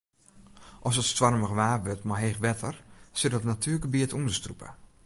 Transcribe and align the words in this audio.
As 0.87 0.95
it 1.01 1.07
stoarmich 1.09 1.55
waar 1.59 1.79
wurdt 1.83 2.07
mei 2.07 2.21
heech 2.23 2.41
wetter 2.45 2.75
sil 3.19 3.35
it 3.37 3.47
natuergebiet 3.49 4.15
ûnderstrûpe. 4.17 4.67